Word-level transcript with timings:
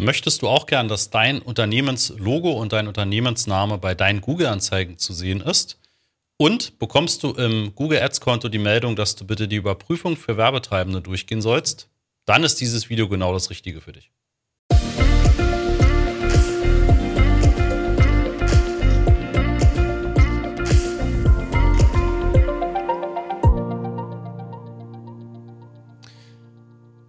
Möchtest 0.00 0.40
du 0.42 0.48
auch 0.48 0.66
gern, 0.66 0.88
dass 0.88 1.10
dein 1.10 1.42
Unternehmenslogo 1.42 2.52
und 2.52 2.72
dein 2.72 2.88
Unternehmensname 2.88 3.76
bei 3.76 3.94
deinen 3.94 4.22
Google-Anzeigen 4.22 4.98
zu 4.98 5.12
sehen 5.12 5.40
ist? 5.40 5.78
Und 6.38 6.78
bekommst 6.78 7.22
du 7.22 7.32
im 7.32 7.74
Google 7.74 8.00
Ads-Konto 8.00 8.48
die 8.48 8.58
Meldung, 8.58 8.96
dass 8.96 9.14
du 9.14 9.26
bitte 9.26 9.46
die 9.46 9.56
Überprüfung 9.56 10.16
für 10.16 10.38
Werbetreibende 10.38 11.02
durchgehen 11.02 11.42
sollst? 11.42 11.90
Dann 12.24 12.44
ist 12.44 12.62
dieses 12.62 12.88
Video 12.88 13.08
genau 13.08 13.34
das 13.34 13.50
Richtige 13.50 13.82
für 13.82 13.92
dich. 13.92 14.10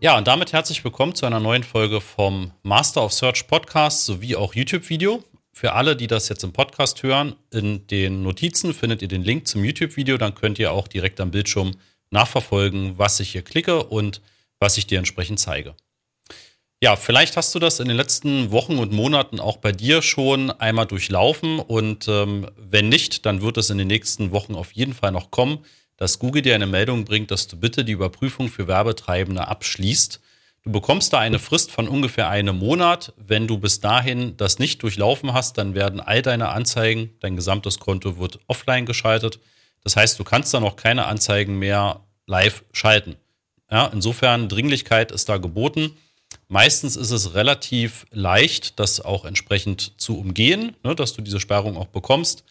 Ja, 0.04 0.18
und 0.18 0.25
damit 0.25 0.52
herzlich 0.52 0.83
willkommen 0.83 1.13
zu 1.13 1.27
einer 1.27 1.39
neuen 1.39 1.61
Folge 1.61 2.02
vom 2.02 2.54
Master 2.63 3.05
of 3.05 3.13
Search 3.13 3.45
Podcast 3.45 4.04
sowie 4.04 4.35
auch 4.35 4.55
YouTube-Video. 4.55 5.23
Für 5.53 5.73
alle, 5.73 5.95
die 5.95 6.08
das 6.08 6.27
jetzt 6.27 6.44
im 6.44 6.53
Podcast 6.53 7.03
hören, 7.03 7.35
in 7.52 7.85
den 7.85 8.23
Notizen 8.23 8.73
findet 8.73 9.03
ihr 9.03 9.08
den 9.08 9.22
Link 9.22 9.48
zum 9.48 9.63
YouTube-Video. 9.63 10.17
Dann 10.17 10.34
könnt 10.34 10.58
ihr 10.58 10.72
auch 10.72 10.88
direkt 10.88 11.22
am 11.22 11.30
Bildschirm 11.30 11.75
nachverfolgen, 12.09 12.98
was 12.98 13.20
ich 13.20 13.34
hier 13.34 13.44
klicke 13.44 13.84
und 13.84 14.22
was 14.59 14.75
ich 14.80 14.88
dir 14.88 14.98
entsprechend 14.98 15.39
zeige. 15.39 15.75
Ja, 16.81 16.95
vielleicht 16.95 17.38
hast 17.38 17.53
du 17.53 17.59
das 17.59 17.80
in 17.80 17.88
den 17.88 17.95
letzten 17.95 18.49
Wochen 18.49 18.80
und 18.80 18.91
Monaten 18.91 19.39
auch 19.39 19.58
bei 19.58 19.72
dir 19.72 20.02
schon 20.02 20.49
einmal 20.49 20.88
durchlaufen 20.88 21.59
und 21.59 22.08
ähm, 22.08 22.49
wenn 22.58 22.89
nicht, 22.89 23.27
dann 23.27 23.44
wird 23.44 23.58
es 23.58 23.70
in 23.70 23.77
den 23.77 23.89
nächsten 23.89 24.31
Wochen 24.31 24.55
auf 24.55 24.72
jeden 24.72 24.95
Fall 24.95 25.11
noch 25.11 25.30
kommen 25.30 25.63
dass 26.01 26.17
Google 26.17 26.41
dir 26.41 26.55
eine 26.55 26.65
Meldung 26.65 27.05
bringt, 27.05 27.29
dass 27.29 27.47
du 27.47 27.55
bitte 27.55 27.85
die 27.85 27.91
Überprüfung 27.91 28.49
für 28.49 28.67
Werbetreibende 28.67 29.47
abschließt. 29.47 30.19
Du 30.63 30.71
bekommst 30.71 31.13
da 31.13 31.19
eine 31.19 31.37
Frist 31.37 31.69
von 31.69 31.87
ungefähr 31.87 32.27
einem 32.27 32.57
Monat. 32.57 33.13
Wenn 33.17 33.47
du 33.47 33.59
bis 33.59 33.81
dahin 33.81 34.35
das 34.35 34.57
nicht 34.57 34.81
durchlaufen 34.81 35.33
hast, 35.33 35.59
dann 35.59 35.75
werden 35.75 35.99
all 35.99 36.23
deine 36.23 36.49
Anzeigen, 36.49 37.11
dein 37.19 37.35
gesamtes 37.35 37.77
Konto 37.77 38.17
wird 38.17 38.39
offline 38.47 38.88
geschaltet. 38.88 39.39
Das 39.83 39.95
heißt, 39.95 40.17
du 40.17 40.23
kannst 40.23 40.52
dann 40.55 40.63
auch 40.63 40.75
keine 40.75 41.05
Anzeigen 41.05 41.59
mehr 41.59 41.99
live 42.25 42.63
schalten. 42.73 43.15
Ja, 43.69 43.86
insofern 43.86 44.49
Dringlichkeit 44.49 45.11
ist 45.11 45.30
da 45.30 45.38
geboten. 45.38 45.95
Meistens 46.47 46.95
ist 46.95 47.11
es 47.11 47.36
relativ 47.36 48.08
leicht, 48.09 48.80
das 48.80 49.02
auch 49.02 49.23
entsprechend 49.23 50.02
zu 50.02 50.17
umgehen, 50.17 50.75
ne, 50.83 50.95
dass 50.95 51.13
du 51.13 51.21
diese 51.21 51.39
Sperrung 51.39 51.77
auch 51.77 51.89
bekommst. 51.89 52.43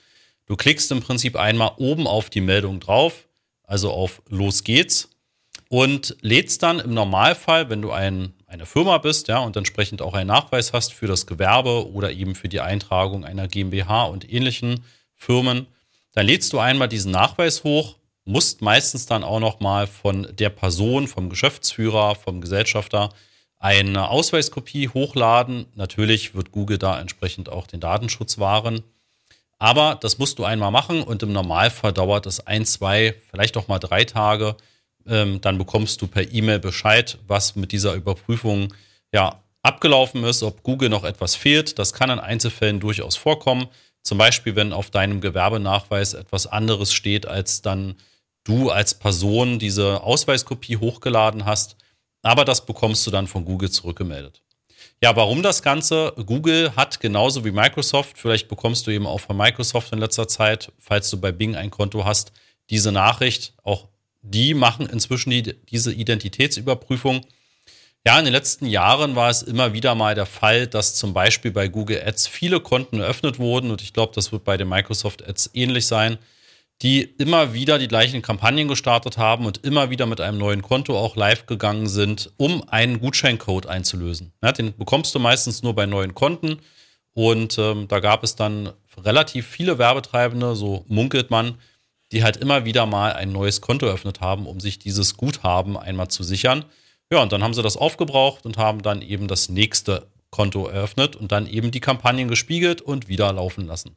Du 0.47 0.55
klickst 0.55 0.93
im 0.93 1.03
Prinzip 1.03 1.35
einmal 1.35 1.73
oben 1.79 2.07
auf 2.07 2.31
die 2.31 2.41
Meldung 2.41 2.79
drauf, 2.79 3.27
also 3.71 3.93
auf 3.93 4.21
Los 4.29 4.65
geht's 4.65 5.11
und 5.69 6.17
lädst 6.23 6.65
dann 6.65 6.81
im 6.81 6.93
Normalfall, 6.93 7.71
wenn 7.71 7.81
du 7.81 7.93
ein, 7.93 8.35
eine 8.49 8.67
Firma 8.67 8.99
bist, 8.99 9.29
ja, 9.29 9.39
und 9.39 9.57
entsprechend 9.57 10.03
auch 10.03 10.15
einen 10.15 10.27
Nachweis 10.27 10.73
hast 10.73 10.93
für 10.93 11.07
das 11.07 11.25
Gewerbe 11.25 11.89
oder 11.93 12.11
eben 12.11 12.35
für 12.35 12.49
die 12.49 12.61
Eintragung 12.61 13.25
einer 13.25 13.47
GmbH 13.47 14.05
und 14.05 14.31
ähnlichen 14.31 14.83
Firmen, 15.15 15.69
dann 16.13 16.27
lädst 16.27 16.53
du 16.53 16.59
einmal 16.59 16.89
diesen 16.89 17.13
Nachweis 17.13 17.63
hoch, 17.63 17.95
musst 18.25 18.61
meistens 18.61 19.07
dann 19.07 19.23
auch 19.23 19.39
nochmal 19.39 19.87
von 19.87 20.27
der 20.33 20.51
Person, 20.51 21.07
vom 21.07 21.31
Geschäftsführer, 21.31 22.17
vom 22.17 22.41
Gesellschafter 22.41 23.11
eine 23.61 24.09
Ausweiskopie 24.09 24.89
hochladen. 24.89 25.67
Natürlich 25.77 26.35
wird 26.35 26.51
Google 26.51 26.79
da 26.79 27.01
entsprechend 27.01 27.49
auch 27.49 27.69
den 27.69 27.79
Datenschutz 27.79 28.39
wahren. 28.39 28.83
Aber 29.61 29.99
das 30.01 30.19
musst 30.19 30.39
du 30.39 30.45
einmal 30.45 30.71
machen 30.71 31.03
und 31.03 31.23
im 31.23 31.33
Normalfall 31.33 31.93
dauert 31.93 32.27
es 32.27 32.47
ein, 32.47 32.65
zwei, 32.65 33.15
vielleicht 33.31 33.59
auch 33.59 33.69
mal 33.69 33.79
drei 33.79 34.05
Tage. 34.05 34.57
Ähm, 35.07 35.41
dann 35.43 35.59
bekommst 35.59 36.01
du 36.01 36.07
per 36.07 36.33
E-Mail 36.33 36.59
Bescheid, 36.59 37.19
was 37.27 37.57
mit 37.57 37.71
dieser 37.71 37.95
Überprüfung 37.95 38.73
ja 39.13 39.43
abgelaufen 39.63 40.25
ist, 40.25 40.43
ob 40.43 40.63
Google 40.63 40.89
noch 40.89 41.05
etwas 41.05 41.35
fehlt. 41.35 41.79
Das 41.79 41.93
kann 41.93 42.09
in 42.09 42.19
Einzelfällen 42.19 42.81
durchaus 42.81 43.17
vorkommen. 43.17 43.69
Zum 44.03 44.17
Beispiel, 44.17 44.57
wenn 44.57 44.73
auf 44.73 44.91
deinem 44.91 45.21
Gewerbenachweis 45.21 46.15
etwas 46.15 46.47
anderes 46.47 46.95
steht, 46.95 47.27
als 47.27 47.61
dann 47.61 47.97
du 48.45 48.71
als 48.71 48.95
Person 48.95 49.59
diese 49.59 50.03
Ausweiskopie 50.03 50.79
hochgeladen 50.79 51.45
hast. 51.45 51.77
Aber 52.23 52.47
das 52.47 52.65
bekommst 52.65 53.07
du 53.07 53.11
dann 53.11 53.27
von 53.27 53.45
Google 53.45 53.71
zurückgemeldet. 53.71 54.41
Ja, 55.03 55.17
warum 55.17 55.43
das 55.43 55.63
Ganze? 55.63 56.13
Google 56.27 56.77
hat 56.77 57.01
genauso 57.01 57.43
wie 57.47 57.53
Microsoft, 57.53 58.19
vielleicht 58.19 58.49
bekommst 58.49 58.87
du 58.87 58.91
eben 58.91 59.07
auch 59.07 59.21
von 59.21 59.35
Microsoft 59.35 59.93
in 59.93 59.99
letzter 59.99 60.29
Zeit, 60.29 60.73
falls 60.79 61.09
du 61.09 61.19
bei 61.19 61.33
Bing 61.33 61.57
ein 61.57 61.71
Konto 61.71 62.05
hast, 62.05 62.33
diese 62.69 62.93
Nachricht. 62.93 63.55
Auch 63.63 63.89
die 64.21 64.53
machen 64.53 64.87
inzwischen 64.87 65.31
die, 65.31 65.55
diese 65.71 65.91
Identitätsüberprüfung. 65.95 67.25
Ja, 68.07 68.19
in 68.19 68.27
den 68.27 68.35
letzten 68.35 68.67
Jahren 68.67 69.17
war 69.17 69.31
es 69.31 69.41
immer 69.41 69.73
wieder 69.73 69.95
mal 69.95 70.15
der 70.15 70.27
Fall, 70.27 70.67
dass 70.67 70.95
zum 70.95 71.15
Beispiel 71.15 71.51
bei 71.51 71.69
Google 71.69 72.03
Ads 72.07 72.27
viele 72.27 72.61
Konten 72.61 73.01
eröffnet 73.01 73.39
wurden 73.39 73.71
und 73.71 73.81
ich 73.81 73.95
glaube, 73.95 74.13
das 74.15 74.33
wird 74.33 74.45
bei 74.45 74.59
den 74.59 74.69
Microsoft 74.69 75.27
Ads 75.27 75.51
ähnlich 75.55 75.87
sein 75.87 76.19
die 76.83 77.03
immer 77.03 77.53
wieder 77.53 77.79
die 77.79 77.89
gleichen 77.89 78.23
Kampagnen 78.23 78.69
gestartet 78.69 79.19
haben 79.19 79.45
und 79.45 79.59
immer 79.65 79.91
wieder 79.91 80.07
mit 80.07 80.21
einem 80.21 80.39
neuen 80.39 80.63
Konto 80.63 80.99
auch 80.99 81.15
live 81.15 81.47
gegangen 81.47 81.87
sind, 81.87 82.33
um 82.39 82.67
einen 82.69 83.01
Gutscheincode 83.01 83.67
einzulösen. 83.67 84.33
Ja, 84.43 84.53
den 84.53 84.77
bekommst 84.77 85.15
du 85.15 85.19
meistens 85.19 85.63
nur 85.63 85.75
bei 85.75 85.87
neuen 85.87 86.15
Konten. 86.15 86.61
Und 87.13 87.59
ähm, 87.59 87.87
da 87.89 88.01
gab 88.01 88.25
es 88.25 88.35
dann 88.37 88.71
relativ 88.97 89.47
viele 89.47 89.79
Werbetreibende, 89.79 90.55
so 90.55 90.85
munkelt 90.89 91.31
man, 91.31 91.59
die 92.13 92.25
halt 92.25 92.37
immer 92.39 92.65
wieder 92.65 92.87
mal 92.87 93.13
ein 93.13 93.33
neues 93.33 93.61
Konto 93.61 93.87
eröffnet 93.87 94.21
haben, 94.21 94.47
um 94.47 94.61
sich 94.61 94.79
dieses 94.79 95.17
Guthaben 95.17 95.77
einmal 95.77 96.09
zu 96.09 96.23
sichern. 96.23 96.65
Ja, 97.13 97.23
und 97.23 97.33
dann 97.33 97.43
haben 97.43 97.55
sie 97.55 97.63
das 97.63 97.77
aufgebraucht 97.77 98.47
und 98.47 98.57
haben 98.57 98.83
dann 98.83 99.03
eben 99.03 99.29
das 99.29 99.49
nächste 99.49 100.07
Konto 100.31 100.67
eröffnet 100.67 101.17
und 101.17 101.33
dann 101.33 101.47
eben 101.47 101.73
die 101.73 101.81
Kampagnen 101.81 102.29
gespiegelt 102.29 102.81
und 102.81 103.09
wieder 103.09 103.33
laufen 103.33 103.67
lassen. 103.67 103.97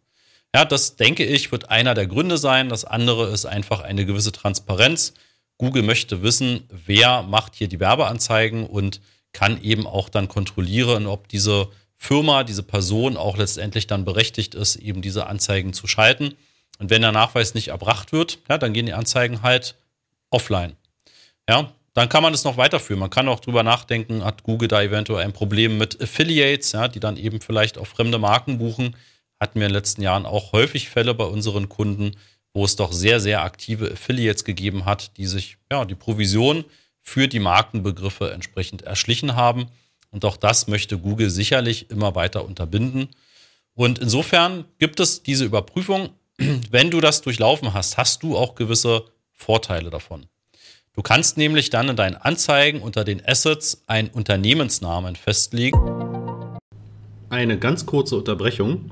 Ja, 0.55 0.65
das 0.65 0.95
denke 0.95 1.25
ich, 1.25 1.51
wird 1.51 1.69
einer 1.69 1.95
der 1.95 2.05
Gründe 2.05 2.37
sein. 2.37 2.69
Das 2.69 2.85
andere 2.85 3.29
ist 3.29 3.45
einfach 3.45 3.81
eine 3.81 4.05
gewisse 4.05 4.31
Transparenz. 4.31 5.13
Google 5.57 5.83
möchte 5.83 6.21
wissen, 6.21 6.67
wer 6.69 7.23
macht 7.23 7.55
hier 7.55 7.67
die 7.67 7.79
Werbeanzeigen 7.79 8.65
und 8.67 9.01
kann 9.31 9.61
eben 9.63 9.87
auch 9.87 10.09
dann 10.09 10.27
kontrollieren, 10.27 11.07
ob 11.07 11.27
diese 11.27 11.69
Firma, 11.95 12.43
diese 12.43 12.63
Person 12.63 13.17
auch 13.17 13.37
letztendlich 13.37 13.87
dann 13.87 14.05
berechtigt 14.05 14.53
ist, 14.55 14.75
eben 14.75 15.01
diese 15.01 15.25
Anzeigen 15.25 15.73
zu 15.73 15.87
schalten. 15.87 16.35
Und 16.79 16.89
wenn 16.89 17.01
der 17.01 17.11
Nachweis 17.11 17.55
nicht 17.55 17.69
erbracht 17.69 18.11
wird, 18.11 18.39
ja, 18.49 18.57
dann 18.57 18.73
gehen 18.73 18.85
die 18.85 18.93
Anzeigen 18.93 19.41
halt 19.41 19.75
offline. 20.29 20.75
Ja, 21.49 21.71
dann 21.93 22.09
kann 22.09 22.23
man 22.23 22.33
es 22.33 22.43
noch 22.43 22.57
weiterführen. 22.57 22.99
Man 22.99 23.09
kann 23.09 23.27
auch 23.27 23.39
drüber 23.39 23.63
nachdenken, 23.63 24.23
hat 24.23 24.43
Google 24.43 24.67
da 24.67 24.81
eventuell 24.81 25.23
ein 25.23 25.33
Problem 25.33 25.77
mit 25.77 26.01
Affiliates, 26.01 26.73
ja, 26.73 26.87
die 26.87 26.99
dann 26.99 27.17
eben 27.17 27.41
vielleicht 27.41 27.77
auch 27.77 27.87
fremde 27.87 28.19
Marken 28.19 28.59
buchen 28.59 28.95
hatten 29.43 29.59
wir 29.59 29.67
in 29.67 29.71
den 29.71 29.77
letzten 29.77 30.01
Jahren 30.01 30.25
auch 30.25 30.53
häufig 30.53 30.89
Fälle 30.89 31.13
bei 31.13 31.25
unseren 31.25 31.69
Kunden, 31.69 32.15
wo 32.53 32.65
es 32.65 32.75
doch 32.75 32.91
sehr, 32.91 33.19
sehr 33.19 33.43
aktive 33.43 33.91
Affiliates 33.91 34.43
gegeben 34.43 34.85
hat, 34.85 35.17
die 35.17 35.25
sich 35.25 35.57
ja 35.71 35.85
die 35.85 35.95
Provision 35.95 36.65
für 37.01 37.27
die 37.27 37.39
Markenbegriffe 37.39 38.31
entsprechend 38.31 38.83
erschlichen 38.83 39.35
haben. 39.35 39.67
Und 40.11 40.25
auch 40.25 40.37
das 40.37 40.67
möchte 40.67 40.97
Google 40.97 41.29
sicherlich 41.29 41.89
immer 41.89 42.15
weiter 42.15 42.45
unterbinden. 42.45 43.09
Und 43.75 43.99
insofern 43.99 44.65
gibt 44.79 44.99
es 44.99 45.23
diese 45.23 45.45
Überprüfung. 45.45 46.09
Wenn 46.71 46.89
du 46.89 47.01
das 47.01 47.21
durchlaufen 47.21 47.73
hast, 47.73 47.97
hast 47.97 48.23
du 48.23 48.37
auch 48.37 48.55
gewisse 48.55 49.05
Vorteile 49.31 49.89
davon. 49.89 50.27
Du 50.93 51.01
kannst 51.01 51.37
nämlich 51.37 51.71
dann 51.71 51.89
in 51.89 51.95
deinen 51.95 52.15
Anzeigen 52.15 52.81
unter 52.81 53.03
den 53.03 53.25
Assets 53.27 53.83
einen 53.87 54.09
Unternehmensnamen 54.09 55.15
festlegen. 55.15 55.79
Eine 57.29 57.57
ganz 57.57 57.87
kurze 57.87 58.15
Unterbrechung. 58.15 58.91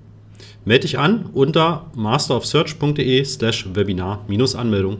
Melde 0.63 0.81
dich 0.81 0.99
an 0.99 1.25
unter 1.33 1.89
masterofsearch.de 1.95 3.25
slash 3.25 3.65
Webinar-Anmeldung. 3.73 4.99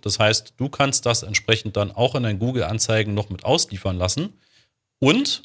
Das 0.00 0.18
heißt, 0.18 0.54
du 0.56 0.68
kannst 0.68 1.06
das 1.06 1.22
entsprechend 1.22 1.76
dann 1.76 1.92
auch 1.92 2.16
in 2.16 2.24
deinen 2.24 2.40
Google-Anzeigen 2.40 3.14
noch 3.14 3.30
mit 3.30 3.44
ausliefern 3.44 3.96
lassen. 3.96 4.32
Und 4.98 5.42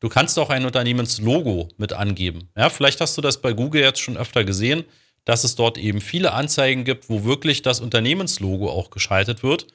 du 0.00 0.08
kannst 0.08 0.38
auch 0.38 0.48
ein 0.48 0.64
Unternehmenslogo 0.64 1.68
mit 1.76 1.92
angeben. 1.92 2.48
Ja, 2.56 2.70
vielleicht 2.70 3.02
hast 3.02 3.18
du 3.18 3.20
das 3.20 3.42
bei 3.42 3.52
Google 3.52 3.82
jetzt 3.82 4.00
schon 4.00 4.16
öfter 4.16 4.44
gesehen, 4.44 4.84
dass 5.26 5.44
es 5.44 5.54
dort 5.54 5.76
eben 5.76 6.00
viele 6.00 6.32
Anzeigen 6.32 6.84
gibt, 6.84 7.10
wo 7.10 7.24
wirklich 7.24 7.60
das 7.60 7.80
Unternehmenslogo 7.80 8.70
auch 8.70 8.88
geschaltet 8.88 9.42
wird. 9.42 9.66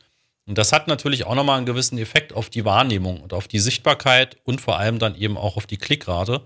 Und 0.48 0.58
das 0.58 0.72
hat 0.72 0.88
natürlich 0.88 1.26
auch 1.26 1.36
nochmal 1.36 1.58
einen 1.58 1.68
gewissen 1.68 2.00
Effekt 2.00 2.34
auf 2.34 2.50
die 2.50 2.66
Wahrnehmung 2.66 3.22
und 3.22 3.32
auf 3.32 3.48
die 3.48 3.60
Sichtbarkeit 3.60 4.38
und 4.44 4.60
vor 4.60 4.80
allem 4.80 4.98
dann 4.98 5.16
eben 5.16 5.38
auch 5.38 5.56
auf 5.56 5.68
die 5.68 5.78
Klickrate 5.78 6.42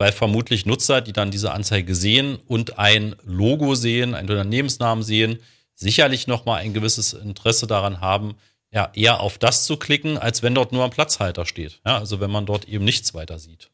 weil 0.00 0.12
vermutlich 0.12 0.64
Nutzer, 0.64 1.02
die 1.02 1.12
dann 1.12 1.30
diese 1.30 1.52
Anzeige 1.52 1.94
sehen 1.94 2.38
und 2.46 2.78
ein 2.78 3.14
Logo 3.22 3.74
sehen, 3.74 4.14
einen 4.14 4.30
Unternehmensnamen 4.30 5.04
sehen, 5.04 5.40
sicherlich 5.74 6.26
nochmal 6.26 6.62
ein 6.62 6.72
gewisses 6.72 7.12
Interesse 7.12 7.66
daran 7.66 8.00
haben, 8.00 8.34
ja, 8.72 8.90
eher 8.94 9.20
auf 9.20 9.36
das 9.36 9.66
zu 9.66 9.76
klicken, 9.76 10.16
als 10.16 10.42
wenn 10.42 10.54
dort 10.54 10.72
nur 10.72 10.84
ein 10.84 10.90
Platzhalter 10.90 11.44
steht. 11.44 11.80
Ja, 11.84 11.98
also 11.98 12.18
wenn 12.18 12.30
man 12.30 12.46
dort 12.46 12.66
eben 12.66 12.82
nichts 12.82 13.12
weiter 13.12 13.38
sieht. 13.38 13.68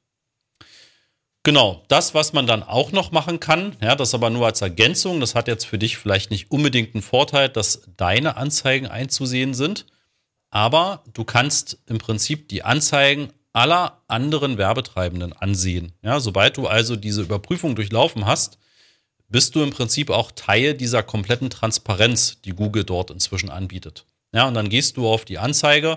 Genau, 1.45 1.85
das, 1.87 2.13
was 2.13 2.33
man 2.33 2.49
dann 2.49 2.65
auch 2.65 2.91
noch 2.91 3.13
machen 3.13 3.39
kann, 3.39 3.77
ja, 3.81 3.95
das 3.95 4.13
aber 4.13 4.29
nur 4.29 4.47
als 4.47 4.63
Ergänzung, 4.63 5.21
das 5.21 5.37
hat 5.37 5.47
jetzt 5.47 5.65
für 5.65 5.79
dich 5.79 5.97
vielleicht 5.97 6.33
nicht 6.33 6.51
unbedingt 6.51 6.97
einen 6.97 7.03
Vorteil, 7.03 7.49
dass 7.49 7.83
deine 7.97 8.37
Anzeigen 8.37 8.89
einzusehen 8.89 9.55
sind, 9.55 9.87
aber 10.51 11.05
du 11.15 11.23
kannst 11.23 11.79
im 11.87 11.99
Prinzip 11.99 12.49
die 12.49 12.65
Anzeigen 12.65 13.33
aller 13.57 14.03
anderen 14.07 14.59
Werbetreibenden 14.59 15.33
ansehen. 15.33 15.93
Ja, 16.03 16.21
sobald 16.21 16.59
du 16.59 16.67
also 16.67 16.95
diese 16.95 17.23
Überprüfung 17.23 17.75
durchlaufen 17.75 18.27
hast, 18.27 18.59
bist 19.31 19.55
du 19.55 19.63
im 19.63 19.71
Prinzip 19.71 20.11
auch 20.11 20.31
Teil 20.31 20.75
dieser 20.75 21.03
kompletten 21.03 21.49
Transparenz, 21.49 22.39
die 22.43 22.51
Google 22.51 22.85
dort 22.85 23.11
inzwischen 23.11 23.49
anbietet. 23.49 24.05
Ja, 24.35 24.47
und 24.47 24.53
dann 24.53 24.69
gehst 24.69 24.99
du 24.99 25.09
auf 25.09 25.25
die 25.25 25.39
Anzeige 25.39 25.97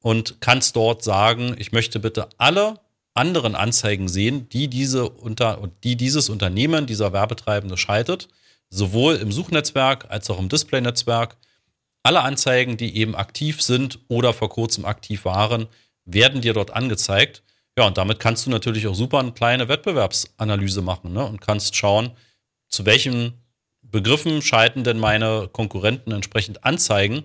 und 0.00 0.40
kannst 0.40 0.76
dort 0.76 1.04
sagen, 1.04 1.54
ich 1.58 1.72
möchte 1.72 2.00
bitte 2.00 2.30
alle 2.38 2.80
anderen 3.12 3.54
Anzeigen 3.54 4.08
sehen, 4.08 4.48
die, 4.48 4.68
diese 4.68 5.10
unter, 5.10 5.60
die 5.84 5.96
dieses 5.96 6.30
Unternehmen, 6.30 6.86
dieser 6.86 7.12
Werbetreibende 7.12 7.76
schaltet, 7.76 8.28
sowohl 8.70 9.16
im 9.16 9.30
Suchnetzwerk 9.30 10.10
als 10.10 10.30
auch 10.30 10.38
im 10.38 10.48
Displaynetzwerk. 10.48 11.36
Alle 12.02 12.22
Anzeigen, 12.22 12.78
die 12.78 12.96
eben 12.96 13.14
aktiv 13.14 13.60
sind 13.60 13.98
oder 14.08 14.32
vor 14.32 14.48
kurzem 14.48 14.86
aktiv 14.86 15.26
waren, 15.26 15.68
werden 16.04 16.40
dir 16.40 16.52
dort 16.52 16.72
angezeigt. 16.72 17.42
Ja, 17.76 17.86
und 17.86 17.98
damit 17.98 18.20
kannst 18.20 18.46
du 18.46 18.50
natürlich 18.50 18.86
auch 18.86 18.94
super 18.94 19.18
eine 19.18 19.32
kleine 19.32 19.68
Wettbewerbsanalyse 19.68 20.82
machen 20.82 21.12
ne? 21.12 21.24
und 21.24 21.40
kannst 21.40 21.74
schauen, 21.74 22.12
zu 22.68 22.86
welchen 22.86 23.44
Begriffen 23.82 24.42
schalten 24.42 24.84
denn 24.84 24.98
meine 24.98 25.48
Konkurrenten 25.52 26.12
entsprechend 26.12 26.64
Anzeigen 26.64 27.24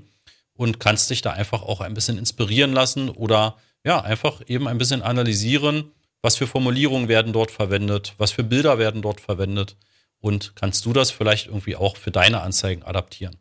und 0.54 0.80
kannst 0.80 1.10
dich 1.10 1.22
da 1.22 1.32
einfach 1.32 1.62
auch 1.62 1.82
ein 1.82 1.94
bisschen 1.94 2.18
inspirieren 2.18 2.74
lassen 2.74 3.10
oder 3.10 3.58
ja, 3.86 4.02
einfach 4.02 4.42
eben 4.48 4.68
ein 4.68 4.78
bisschen 4.78 5.02
analysieren, 5.02 5.92
was 6.22 6.36
für 6.36 6.48
Formulierungen 6.48 7.08
werden 7.08 7.32
dort 7.32 7.52
verwendet, 7.52 8.14
was 8.18 8.32
für 8.32 8.44
Bilder 8.44 8.78
werden 8.78 9.02
dort 9.02 9.22
verwendet 9.22 9.78
und 10.20 10.54
kannst 10.56 10.86
du 10.86 10.94
das 10.94 11.12
vielleicht 11.12 11.48
irgendwie 11.48 11.76
auch 11.76 11.96
für 11.96 12.12
deine 12.12 12.42
Anzeigen 12.42 12.84
adaptieren. 12.84 13.38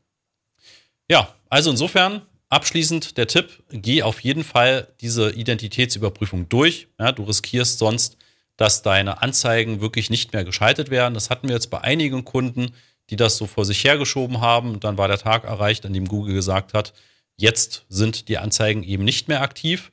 Ja, 1.11 1.35
also 1.49 1.71
insofern 1.71 2.23
abschließend 2.49 3.17
der 3.17 3.27
Tipp, 3.27 3.63
geh 3.71 4.03
auf 4.03 4.21
jeden 4.21 4.45
Fall 4.45 4.89
diese 5.01 5.31
Identitätsüberprüfung 5.31 6.49
durch. 6.49 6.89
Ja, 6.99 7.13
du 7.13 7.25
riskierst 7.25 7.79
sonst, 7.79 8.17
dass 8.57 8.83
deine 8.83 9.23
Anzeigen 9.23 9.81
wirklich 9.81 10.11
nicht 10.11 10.33
mehr 10.33 10.45
geschaltet 10.45 10.91
werden. 10.91 11.15
Das 11.15 11.31
hatten 11.31 11.49
wir 11.49 11.55
jetzt 11.55 11.71
bei 11.71 11.81
einigen 11.81 12.25
Kunden, 12.25 12.73
die 13.11 13.17
das 13.17 13.37
so 13.37 13.47
vor 13.47 13.65
sich 13.65 13.83
hergeschoben 13.85 14.41
haben. 14.41 14.73
Und 14.73 14.85
dann 14.85 14.99
war 14.99 15.09
der 15.09 15.19
Tag 15.19 15.45
erreicht, 15.45 15.87
an 15.87 15.93
dem 15.93 16.09
Google 16.09 16.35
gesagt 16.35 16.75
hat, 16.75 16.93
jetzt 17.37 17.85
sind 17.89 18.29
die 18.29 18.39
Anzeigen 18.39 18.83
eben 18.83 19.05
nicht 19.05 19.29
mehr 19.29 19.43
aktiv. 19.43 19.93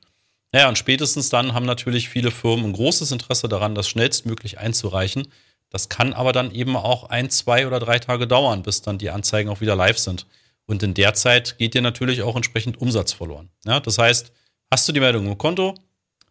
Naja, 0.51 0.69
und 0.69 0.78
spätestens 0.78 1.30
dann 1.30 1.54
haben 1.54 1.66
natürlich 1.66 2.10
viele 2.10 2.31
Firmen 2.31 2.66
ein 2.66 2.74
großes 2.74 3.12
Interesse 3.12 3.48
daran, 3.50 3.75
das 3.75 3.88
schnellstmöglich 3.88 4.58
einzureichen. 4.58 5.28
Das 5.69 5.90
kann 5.90 6.13
aber 6.13 6.31
dann 6.31 6.51
eben 6.51 6.75
auch 6.75 7.10
ein, 7.10 7.30
zwei 7.30 7.68
oder 7.68 7.80
drei 7.80 8.00
Tage 8.00 8.28
dauern, 8.28 8.63
bis 8.63 8.81
dann 8.81 8.98
die 8.98 9.10
Anzeigen 9.10 9.50
auch 9.50 9.62
wieder 9.62 9.75
live 9.75 10.00
sind. 10.00 10.25
Und 10.65 10.83
in 10.83 10.94
der 10.94 11.13
Zeit 11.13 11.57
geht 11.57 11.73
dir 11.73 11.81
natürlich 11.81 12.21
auch 12.21 12.35
entsprechend 12.35 12.81
Umsatz 12.81 13.13
verloren. 13.13 13.50
Ja, 13.65 13.79
das 13.79 13.97
heißt, 13.97 14.31
hast 14.71 14.88
du 14.88 14.91
die 14.91 15.00
Meldung 15.00 15.27
im 15.27 15.38
Konto, 15.38 15.75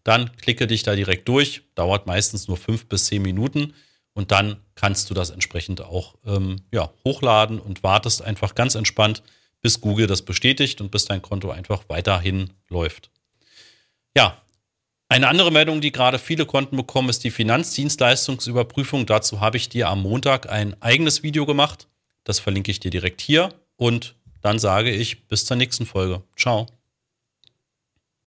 dann 0.03 0.37
klicke 0.37 0.67
dich 0.67 0.83
da 0.83 0.95
direkt 0.95 1.29
durch. 1.29 1.63
Dauert 1.75 2.07
meistens 2.07 2.47
nur 2.47 2.57
fünf 2.57 2.87
bis 2.89 3.07
zehn 3.07 3.23
Minuten. 3.23 3.75
Und 4.13 4.31
dann 4.31 4.59
kannst 4.75 5.11
du 5.11 5.15
das 5.15 5.31
entsprechend 5.31 5.81
auch 5.81 6.15
ähm, 6.25 6.63
ja, 6.73 6.93
hochladen 7.05 7.59
und 7.59 7.83
wartest 7.83 8.23
einfach 8.23 8.55
ganz 8.55 8.77
entspannt, 8.77 9.23
bis 9.61 9.81
Google 9.81 10.07
das 10.07 10.23
bestätigt 10.23 10.81
und 10.81 10.91
bis 10.91 11.07
dein 11.07 11.23
Konto 11.23 11.51
einfach 11.51 11.85
weiterhin 11.89 12.51
läuft. 12.69 13.11
Ja, 14.17 14.41
eine 15.09 15.29
andere 15.29 15.51
Meldung, 15.51 15.81
die 15.81 15.93
gerade 15.93 16.19
viele 16.19 16.47
Konten 16.47 16.77
bekommen, 16.77 17.09
ist 17.09 17.25
die 17.25 17.31
Finanzdienstleistungsüberprüfung. 17.31 19.07
Dazu 19.07 19.41
habe 19.41 19.57
ich 19.57 19.69
dir 19.69 19.89
am 19.89 20.03
Montag 20.03 20.49
ein 20.49 20.81
eigenes 20.81 21.23
Video 21.23 21.47
gemacht. 21.47 21.89
Das 22.25 22.41
verlinke 22.41 22.71
ich 22.71 22.81
dir 22.81 22.91
direkt 22.91 23.21
hier. 23.21 23.51
Und 23.77 24.15
dann 24.45 24.59
sage 24.59 24.91
ich 24.91 25.27
bis 25.27 25.47
zur 25.47 25.57
nächsten 25.57 25.87
Folge. 25.87 26.23
Ciao. 26.37 26.67